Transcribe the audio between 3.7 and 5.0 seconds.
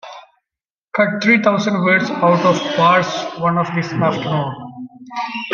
this afternoon.